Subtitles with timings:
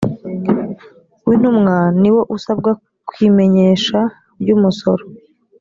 [1.27, 2.71] w intumwa niwo usabwa
[3.07, 3.99] ku imenyesha
[4.41, 5.03] ry umusoro